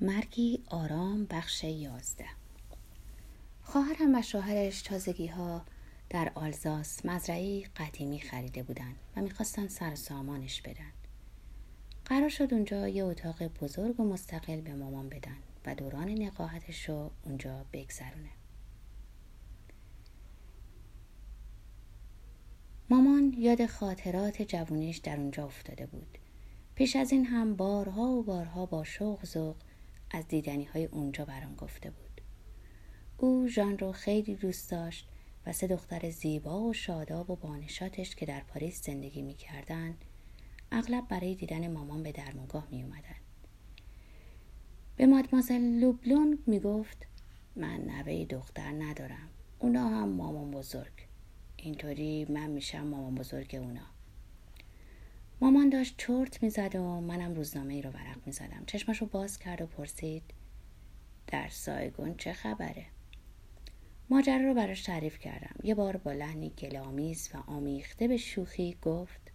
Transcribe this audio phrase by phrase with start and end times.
[0.00, 2.26] مرگی آرام بخش یازده
[3.62, 5.64] خواهرم و شوهرش تازگی ها
[6.10, 10.92] در آلزاس مزرعی قدیمی خریده بودند و می‌خواستن سر سامانش بدن.
[12.04, 15.36] قرار شد اونجا یه اتاق بزرگ و مستقل به مامان بدن
[15.66, 18.30] و دوران نقاهتش رو اونجا بگذرونه.
[22.90, 26.18] مامان یاد خاطرات جوونیش در اونجا افتاده بود.
[26.74, 29.56] پیش از این هم بارها و بارها با شوق ذوق
[30.16, 32.20] از دیدنی های اونجا برام گفته بود.
[33.18, 35.08] او ژان رو خیلی دوست داشت
[35.46, 39.94] و سه دختر زیبا و شاداب و بانشاتش که در پاریس زندگی می‌کردن
[40.72, 43.16] اغلب برای دیدن مامان به درمانگاه می اومدن.
[44.96, 47.06] به مادمازل لوبلون می گفت
[47.56, 49.28] من نوه دختر ندارم.
[49.58, 51.08] اونا هم مامان بزرگ.
[51.56, 53.95] اینطوری من میشم مامان بزرگ اونا.
[55.40, 58.64] مامان داشت چرت می‌زد و منم روزنامه ای رو ورق می‌زدم.
[58.66, 60.22] چشمش رو باز کرد و پرسید
[61.26, 62.86] در سایگون چه خبره؟
[64.10, 65.54] ماجرا رو براش تعریف کردم.
[65.62, 69.32] یه بار با لحنی گلامیز و آمیخته به شوخی گفت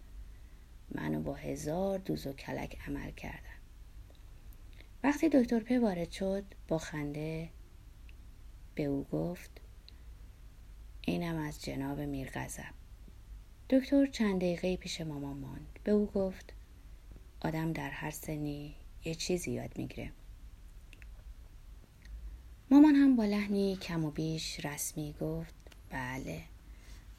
[0.94, 3.58] منو با هزار دوز و کلک عمل کردم
[5.04, 7.50] وقتی دکتر په وارد شد با خنده
[8.74, 9.60] به او گفت
[11.00, 12.81] اینم از جناب میرغضب.
[13.72, 15.78] دکتر چند دقیقه پیش مامان ماند.
[15.84, 16.52] به او گفت
[17.40, 20.12] آدم در هر سنی یه چیزی یاد می‌گیره.
[22.70, 25.54] مامان هم با لحنی کم و بیش رسمی گفت
[25.90, 26.42] بله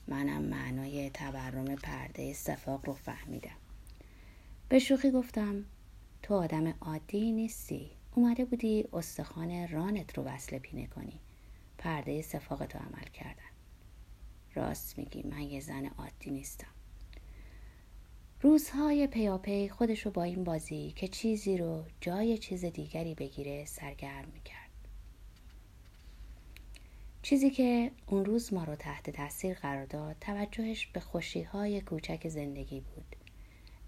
[0.08, 3.58] منم معنای تورم پرده صفاق رو فهمیدم.
[4.70, 5.66] به شوخی گفتم
[6.22, 7.90] تو آدم عادی نیستی.
[8.16, 11.20] اومده بودی استخوان رانت رو وصله پینه کنی.
[11.78, 13.53] پرده صفاق تو عمل کردن.
[14.56, 16.68] راست میگی من یه زن عادی نیستم.
[18.42, 24.70] روزهای پیاپی خودشو با این بازی که چیزی رو جای چیز دیگری بگیره سرگرم می‌کرد.
[27.22, 32.80] چیزی که اون روز ما رو تحت تاثیر قرار داد توجهش به خوشیهای کوچک زندگی
[32.80, 33.16] بود.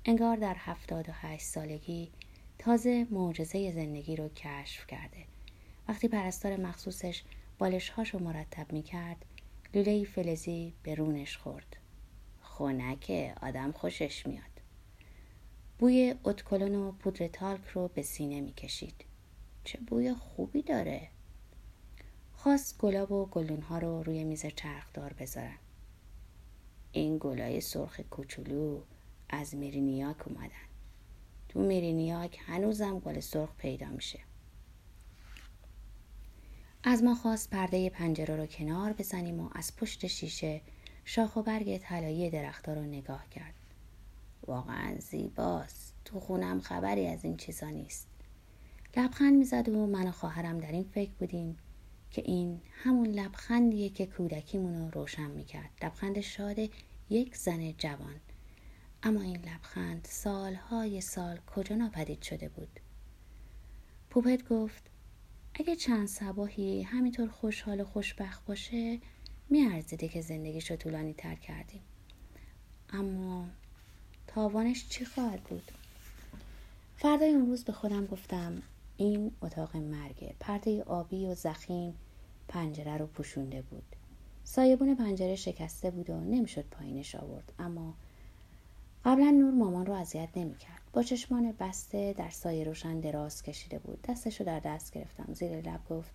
[0.06, 2.12] انگار در هفتاد و هشت سالگی
[2.60, 5.26] تازه معجزه زندگی رو کشف کرده.
[5.88, 7.24] وقتی پرستار مخصوصش
[7.60, 9.26] بالشهاش رو مرتب می‌کرد
[9.76, 11.78] لوله فلزی به رونش خورد.
[12.42, 14.44] خونکه آدم خوشش میاد.
[15.80, 19.06] بوی اتکلون و پودر تالک رو به سینه می‌کشید.
[19.64, 21.10] چه بوی خوبی داره.
[22.34, 25.58] خواست گلاب و گلونها رو روی میز چرخدار بذارن.
[26.92, 28.82] این گلای سرخ کوچولو
[29.30, 30.66] از میرینیاک اومدن.
[31.50, 34.20] تو میرینیاک هنوزم گل سرخ پیدا میشه.
[36.88, 40.62] از ما خواست پرده پنجره رو کنار بزنیم و از پشت شیشه
[41.06, 43.54] شاخ و برگ طلایی درختها رو نگاه کرد.
[44.48, 45.94] واقعا زیباست.
[46.06, 48.08] تو خونم خبری از این چیزا نیست.
[48.98, 51.58] لبخند می‌زد و من و خواهرم در این فکر بودیم
[52.12, 55.70] که این همون لبخندیه که کودکیمون رو روشن می‌کرد.
[55.84, 56.60] لبخند شاد
[57.10, 58.20] یک زن جوان.
[59.04, 62.80] اما این لبخند سالهای سال کجا ناپدید شده بود؟
[64.10, 64.95] پوپت گفت
[65.60, 69.00] اگه چند سباهی همینطور خوشحال و خوشبخت باشه
[69.50, 71.82] میارزیده که زندگیش رو طولانی تر کردیم.
[72.90, 73.48] اما
[74.28, 75.72] تاوانش چی خواهد بود؟
[76.98, 78.62] فردای اون روز به خودم گفتم
[78.98, 81.96] این اتاق مرگه پرده آبی و زخیم
[82.48, 83.96] پنجره رو پوشونده بود.
[84.44, 87.54] سایبون پنجره شکسته بود و نمی‌شد پایینش آورد.
[87.60, 87.94] اما
[89.06, 90.82] قبلا نور مامان رو اذیت نمی‌کرد.
[90.96, 94.02] با چشمان بسته در سایه روشن دراز کشیده بود.
[94.02, 95.34] دستشو در دست گرفتم.
[95.34, 96.14] زیر لب گفت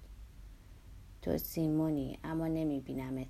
[1.23, 3.27] تو سیمونی اما نمیبینمت.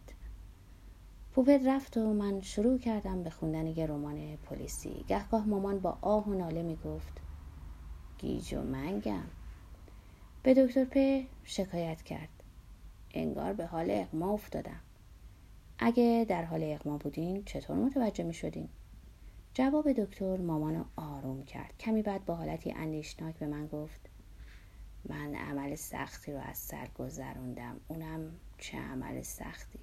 [1.35, 5.05] پوپت رفت و من شروع کردم به خوندن یه رمان پلیسی.
[5.09, 7.21] گهگاه مامان با آه و ناله می‌گفت
[8.19, 9.27] گیج و منگم.
[10.43, 12.43] به دکتر په شکایت کرد.
[13.15, 14.81] انگار به حال اقما افتادم.
[15.79, 18.69] اگه در حال اقما بودین چطور متوجه می شدین؟
[19.61, 21.75] جواب دکتر مامانو آروم کرد.
[21.81, 24.01] کمی بعد با حالتی اندیشناک به من گفت
[25.05, 27.81] من عمل سختی رو از سر گذروندم.
[27.89, 29.79] اونم چه عمل سختی.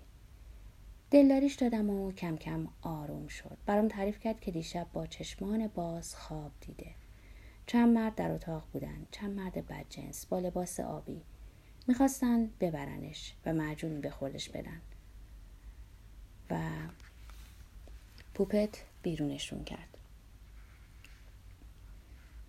[1.11, 3.57] دلداریش دادم و کم کم آروم شد.
[3.65, 6.91] برام تعریف کرد که دیشب با چشمان باز خواب دیده.
[7.65, 9.07] چند مرد در اتاق بودن.
[9.11, 11.21] چند مرد بدجنس با لباس آبی.
[11.87, 14.81] می‌خواستن ببرنش و معجونی به خودش بدن.
[16.49, 16.59] و
[18.33, 19.97] پوپت بیرونشون کرد.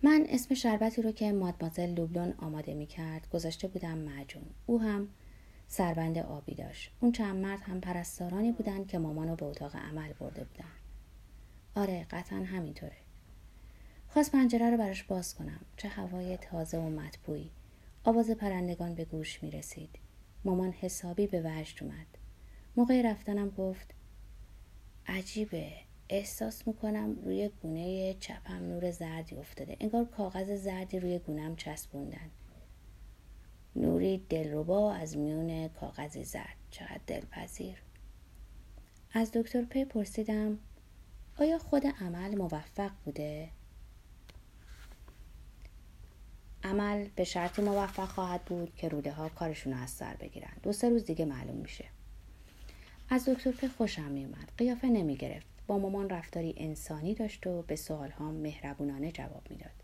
[0.03, 4.43] من اسم شربتی رو که مادمازل لوبلون آماده می کرد گذاشته بودم معجون.
[4.65, 5.07] او هم
[5.67, 6.91] سربند آبی داشت.
[6.99, 10.71] اون چند مرد هم پرستارانی بودن که مامانو به اتاق عمل برده بودن.
[11.75, 12.97] آره قطعا همینطوره.
[14.07, 15.59] خواست پنجره رو براش باز کنم.
[15.77, 17.49] چه هوای تازه و مطبوعی.
[18.03, 19.99] آواز پرندگان به گوش می رسید.
[20.45, 22.07] مامان حسابی به وجد اومد.
[22.75, 23.93] موقع رفتنم گفت
[25.07, 25.88] عجیبه.
[26.09, 29.77] احساس می‌کنم روی گونه چپم نور زردی افتاده.
[29.79, 32.29] انگار کاغذ زردی روی گونم چسبوندن.
[33.75, 36.55] نوری دلربا از میون کاغذ زرد.
[36.71, 37.81] چقدر دلپذیر.
[39.13, 40.59] از دکتر پی پرسیدم
[41.39, 43.49] آیا خود عمل موفق بوده؟
[46.63, 50.53] عمل به شرطی موفق خواهد بود که روده ها کارشون از سر بگیرن.
[50.63, 51.85] دو سه روز دیگه معلوم میشه.
[53.09, 57.75] از دکتر پی خوشم میومد قیافه نمی گرفت با مامان رفتاری انسانی داشت و به
[57.75, 59.83] سوال ها مهربونانه جواب می‌داد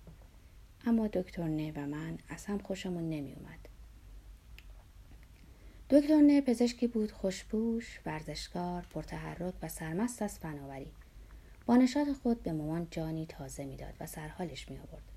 [0.86, 3.60] اما دکتر نه و من از هم خوشمون نمی اومد.
[5.90, 10.92] دکتر نه پزشکی بود خوشبوش، ورزشکار، پرتحرک و سرمست از فناوری.
[11.66, 15.12] با نشاط خود به مامان جانی تازه می‌داد و سرحالش می آورد.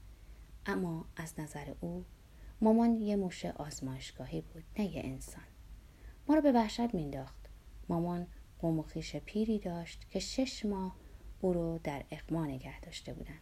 [0.66, 2.04] اما از نظر او
[2.60, 5.44] مامان یه موشه آزمایشگاهی بود نه یه انسان.
[6.28, 7.48] ما رو به وحشت مینداخت.
[7.88, 8.26] مامان
[8.58, 10.96] قوم و خیش پیری داشت که شش ماه
[11.40, 13.38] او رو در اقما نگه داشته بودن.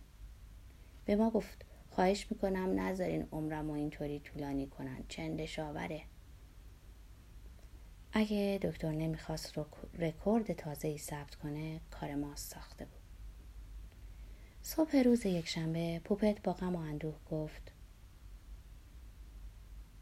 [1.05, 6.03] به ما گفت خواهش می‌کنم نذارین عمرم و اینطوری طولانی کنن چندش آوره.
[8.13, 9.59] اگه دکتر نمی‌خواست
[9.99, 13.01] رکورد تازه ای ثبت کنه کار ما ساخته بود.
[14.63, 17.73] صبح روز یکشنبه پوپت با غم و اندوه گفت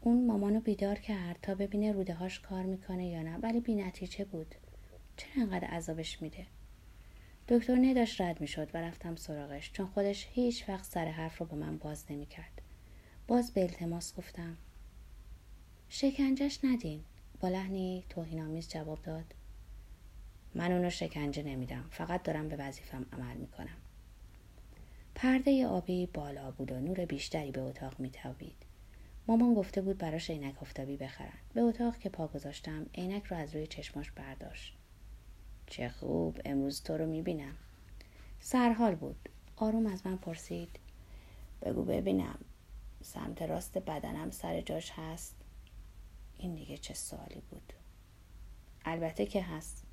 [0.01, 4.25] اون مامانو بیدار کرد تا ببینه روده هاش کار می‌کنه یا نه ولی بی نتیجه
[4.25, 4.55] بود
[5.37, 6.45] انقدر عذابش میده.
[7.47, 11.57] دکتر نداشت رد می‌شد و رفتم سراغش چون خودش هیچ وقت سر حرف رو با
[11.57, 12.61] من باز نمی‌کرد.
[13.27, 14.57] باز به التماس گفتم
[15.89, 17.03] شکنجش ندین.
[17.39, 19.33] با لحنی توهینآمیز جواب داد
[20.55, 23.77] من اونو شکنجه نمیدم فقط دارم به وظیفم عمل می‌کنم.
[25.15, 28.55] پرده آبی بالا بود و نور بیشتری به اتاق میتابید.
[29.27, 31.37] مامان گفته بود براش عینک آفتابی بخرن.
[31.53, 34.77] به اتاق که پا گذاشتم عینک رو از روی چشماش برداشت.
[35.67, 37.55] چه خوب امروز تو رو می‌بینم.
[38.39, 39.29] سرحال بود.
[39.55, 40.79] آروم از من پرسید.
[41.61, 42.39] بگو ببینم.
[43.01, 45.35] سمت راست بدنم سر جاش هست.
[46.37, 47.73] این دیگه چه سوالی بود؟
[48.85, 49.83] البته که هست.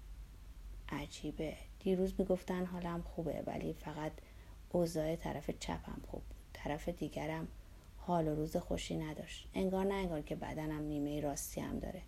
[0.89, 1.57] عجیبه.
[1.81, 4.13] دیروز می‌گفتن حالم خوبه ولی فقط
[4.73, 6.49] اوضاع طرف چپم خوب بود.
[6.53, 7.49] طرف دیگرم
[7.97, 9.49] حال و روز خوشی نداشت.
[9.55, 12.03] انگار نه انگار که بدنم نیمه راستی هم داره.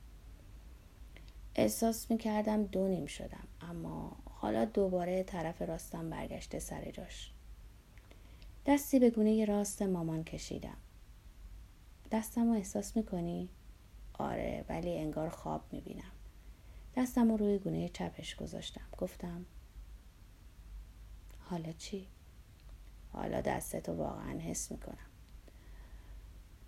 [1.54, 3.46] احساس می‌کردم دو نیم شدم.
[3.70, 7.32] اما حالا دوباره طرف راستم برگشته سر جاش.
[8.66, 10.76] دستی به گونه راست مامان کشیدم.
[12.10, 13.48] دستم رو احساس می‌کنی؟
[14.18, 16.12] آره ولی انگار خواب می‌بینم.
[16.96, 18.86] دستم رو روی گونه چپش گذاشتم.
[18.98, 19.46] گفتم
[21.40, 22.06] حالا چی؟
[23.12, 25.06] حالا دستتو واقعا حس می‌کنم.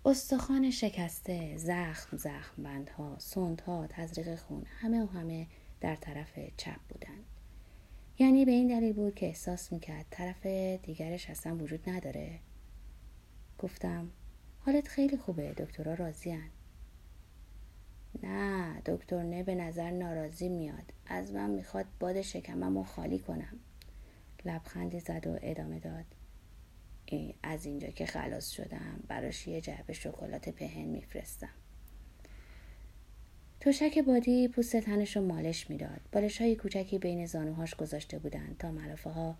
[0.05, 5.47] استخوان شکسته زخم زخم بندها سندها تزریق خون همه و همه
[5.81, 7.23] در طرف چپ بودند
[8.19, 10.45] یعنی به این دلیل بود که احساس می‌کرد طرف
[10.83, 12.39] دیگرش اصلا وجود نداره.
[13.59, 14.11] گفتم
[14.59, 16.49] حالت خیلی خوبه دکترها راضیان.
[18.23, 20.93] نه دکتر نه به نظر ناراضی میاد.
[21.05, 23.59] از من می‌خواد باد شکمم رو خالی کنم.
[24.45, 26.05] لبخندی زد و ادامه داد.
[27.43, 31.49] از اینجا که خلاص شدم براش یه جعبه شکلات پهن میفرستم.
[33.59, 36.01] توشک بادی پوست تنش رو مالش می‌داد.
[36.11, 39.35] بالش های کوچکی بین زانوهاش گذاشته بودند تا ملافه ها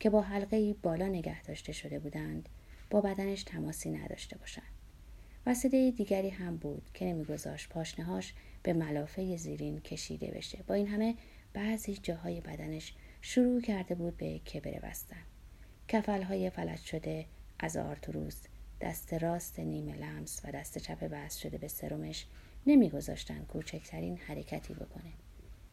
[0.00, 2.48] که با حلقه بالا نگه داشته شده بودند
[2.90, 4.72] با بدنش تماسی نداشته باشند.
[5.46, 10.58] وسیله دیگری هم بود که نمیگذاشت پاشنهاش به ملافه زیرین کشیده بشه.
[10.66, 11.14] با این همه
[11.52, 15.22] بعضی جاهای بدنش شروع کرده بود به کبره بستن.
[16.22, 17.26] های فلج شده
[17.58, 18.42] از آرتروس
[18.80, 22.26] دست راست نیمه لمس و دست چپ بست شده به سرمش
[22.66, 25.12] نمیگذاشتن کوچکترین حرکتی بکنه.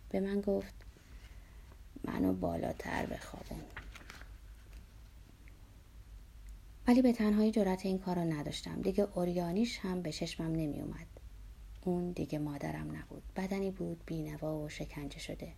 [0.10, 0.74] به من گفت
[2.04, 3.62] منو بالاتر بخوابون.
[6.88, 8.82] ولی به تنهایی جرات این کار رو نداشتم.
[8.82, 11.08] دیگه اوریانیش هم به چشمم نمی اومد.
[11.86, 13.24] اون دیگه مادرم نبود.
[13.36, 15.54] بدنی بود بینوا و شکنجه شده.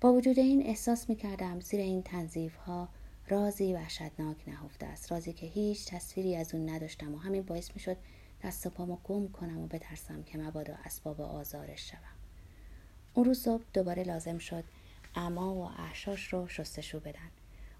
[0.00, 2.88] با وجود این احساس می کردم زیر این تنظیف ها
[3.28, 5.12] رازی وحشتناک نهفته است.
[5.12, 7.96] رازی که هیچ تصویری از اون نداشتم و همین باعث می شد
[8.44, 11.98] دست و پامو گم کنم و بترسم که مبادا اسباب آزارش شوم.
[13.14, 14.64] اون روز صبح دوباره لازم شد
[15.14, 17.30] اما و احشاش رو شستشو بدن.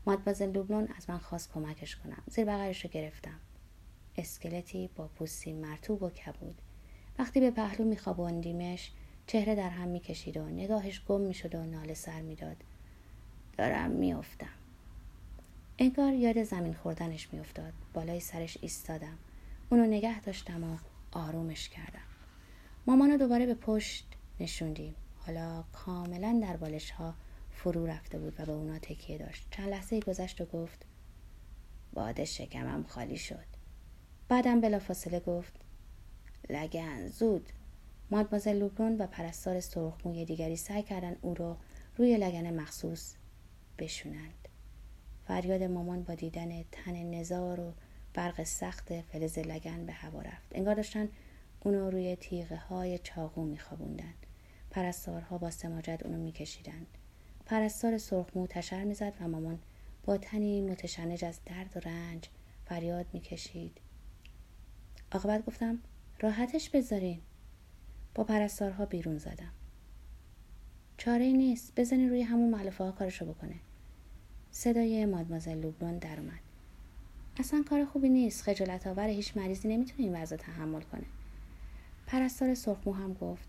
[0.07, 2.23] مادبازل لوبلون از من خواست کمکش کنم.
[2.27, 3.41] زیر بغلش رو گرفتم.
[4.17, 6.59] اسکلتی با پوستی مرتوب و کبود.
[7.19, 8.93] وقتی به پهلو میخواباندیمش
[9.27, 12.57] چهره در هم می‌کشید و نگاهش گم می‌شد و ناله سر می‌داد.
[13.59, 14.55] دارم میافتم.
[15.79, 17.73] انگار یاد زمین خوردنش میافتاد.
[17.95, 19.19] بالای سرش ایستادم.
[19.75, 20.77] اونو نگه داشتم و
[21.13, 22.07] آرومش کردم.
[22.87, 24.07] مامانو دوباره به پشت
[24.41, 24.95] نشوندیم.
[25.17, 27.15] حالا کاملا در بالش ها
[27.51, 29.47] فرو رفته بود و به اونا تکیه داشت.
[29.51, 30.87] چند لحظه گذشت و گفت
[31.93, 33.45] باد شکمم خالی شد.
[34.29, 35.53] بعدم بلافاصله گفت
[36.51, 37.49] لگن زود.
[38.11, 41.57] مادمازل لوبرون و پرستار سرخموی دیگری سعی کردن او را
[41.97, 43.15] روی لگن مخصوص
[43.79, 44.49] بشونند.
[45.27, 47.73] فریاد مامان با دیدن تن نزار و
[48.15, 50.49] برق سخت فلز لگن به هوا رفت.
[50.53, 51.09] انگار داشتن
[51.61, 54.15] اونو روی تیغه های چاقو میخوابوندن.
[54.71, 56.87] پرستارها با سماجت اونو میکشیدند
[57.47, 59.59] پرستار سرخمو تشر می‌زد و مامان
[60.05, 62.29] با تنی متشنج از درد و رنج
[62.65, 63.79] فریاد می‌کشید.
[65.13, 65.79] عاقبت گفتم
[66.21, 67.21] راحتش بذارین.
[68.15, 69.53] با پرستارها بیرون زدم.
[70.97, 73.57] چاره نیست بزنین روی همون معلفه ها کارشو بکنه.
[74.51, 76.41] صدای مادمازل لوبرون در اومد.
[77.37, 78.43] اصلا کار خوبی نیست.
[78.43, 81.05] خجالت آور هیچ مریضی نمی‌تونه این وضع تحمل کنه.
[82.07, 83.49] پرستار سرخمو هم گفت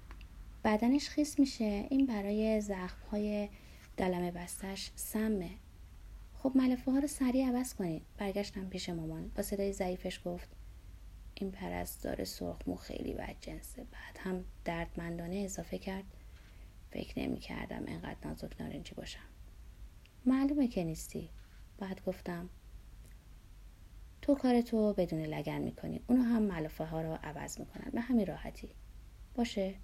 [0.64, 1.88] بدنش خیس میشه.
[1.90, 3.50] این برای زخم های
[3.98, 5.50] دلمه بستش سمه.
[6.38, 9.32] خب ملفه ها رو سریع عوض کنید برگشتم پیش مامان.
[9.36, 10.50] با صدای ضعیفش گفت
[11.36, 13.84] این پرستار سرخمو خیلی بد جنسه.
[13.84, 16.04] بعد هم دردمندانه اضافه کرد
[16.92, 19.20] فکر نمی کردم انقدر نازک نارنجی باشم.
[20.26, 21.30] معلومه که نیستی.
[21.78, 22.50] بعد گفتم
[24.26, 26.02] تو کارتو بدون لگن می‌کنی.
[26.08, 27.92] اونو هم ملافه ها رو عوض می‌کنن.
[27.94, 28.70] به همین راحتی.
[29.36, 29.76] باشه.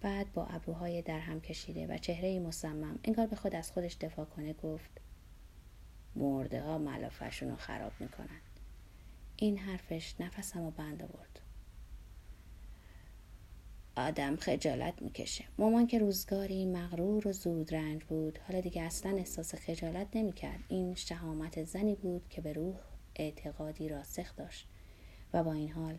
[0.00, 4.24] بعد با ابروهای در هم کشیده و چهره مصمم انگار به خود از خودش دفاع
[4.24, 4.90] کنه گفت
[6.14, 8.40] مرده ها ملافشون رو خراب می‌کنن.
[9.36, 11.40] این حرفش نفسم رو بند آورد.
[13.96, 15.44] آدم خجالت می‌کشه.
[15.58, 20.60] مامان که روزگاری مغرور و زود رنج بود حالا دیگه اصلا احساس خجالت نمی‌کرد.
[20.68, 22.76] این شهامت زنی بود که به روح
[23.16, 24.68] اعتقادی راسخ داشت
[25.32, 25.98] و با این حال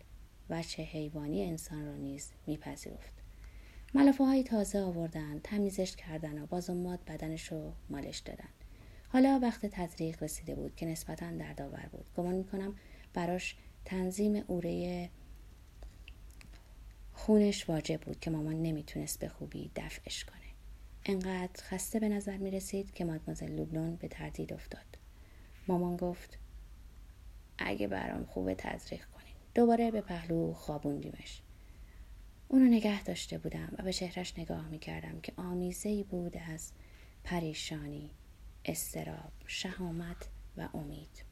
[0.50, 3.14] وچه حیوانی انسان را نیز میپذیرفت.
[3.94, 8.50] ملافه های تازه آوردن تمیزش کردن و بازمات بدنش رو مالش دادن
[9.10, 12.06] حالا وقت تزریق رسیده بود که نسبتا دردآور بود.
[12.18, 12.76] گمان می‌کنم
[13.14, 13.56] براش
[13.86, 15.10] تنظیم اوره
[17.14, 20.38] خونش واجب بود که مامان نمی‌تونست به خوبی دفعش کنه.
[21.06, 24.98] انقدر خسته به نظر می رسید که مادمازل لوبلون به تردید افتاد.
[25.68, 26.38] مامان گفت
[27.58, 29.36] اگه برام خوبه تزریق کنین.
[29.56, 31.42] دوباره به پهلو خوابوندیمش.
[32.48, 36.72] اونو نگه داشته بودم و به چهرش نگاه می کردم که آمیزه ای بود از
[37.24, 38.12] پریشانی،
[38.66, 41.24] استراب، شهامت و امید.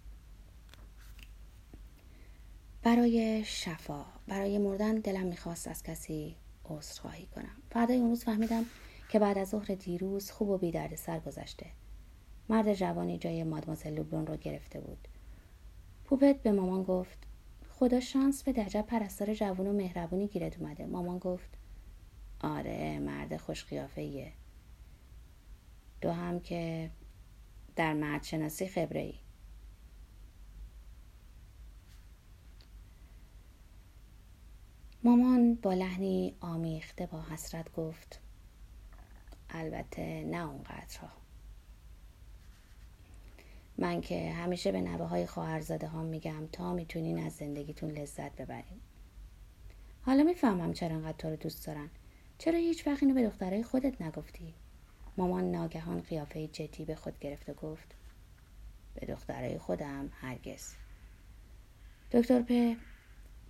[2.83, 7.57] برای شفا برای مردن دلم می‌خواست از کسی عذرخواهی کنم.
[7.71, 8.65] فردای اون روز فهمیدم
[9.09, 11.65] که بعد از ظهر دیروز خوب و بی سر گذشته.
[12.49, 15.07] مرد جوانی جای مادمازل لوبرون رو گرفته بود.
[16.05, 17.17] پوپت به مامان گفت
[17.69, 20.85] خدا شانس به عجب پرستار جوون و مهربونی گیرت اومده.
[20.85, 21.49] مامان گفت
[22.41, 24.31] آره مرد خوش قیافه
[26.01, 26.91] دو هم که
[27.75, 29.13] در مرد شناسی خبره ای
[35.03, 38.19] مامان با لحنی آمیخته با حسرت گفت
[39.49, 40.99] البته نه اونقدر
[43.77, 48.79] من که همیشه به نوه های خواهرزاده ها میگم تا می‌تونین از زندگیتون لذت ببرین.
[50.01, 51.89] حالا می‌فهمم چرا انقدر تو رو دوست دارن.
[52.37, 54.53] چرا هیچ وقت اینو به دخترای خودت نگفتی؟
[55.17, 57.95] مامان ناگهان قیافه جدی به خود گرفت و گفت
[58.93, 60.73] به دخترای خودم هرگز.
[62.11, 62.75] دکتر په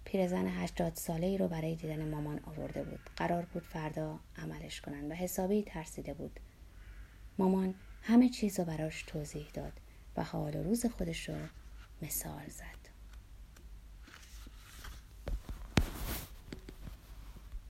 [0.06, 3.00] پیرزن هشتاد ساله ای رو برای دیدن مامان آورده بود.
[3.16, 6.40] قرار بود فردا عملش کنن و حسابی ترسیده بود.
[7.38, 9.74] مامان همه چیز رو براش توضیح داد.
[10.18, 11.36] و حال روز خودش رو
[12.02, 12.75] مثال زد.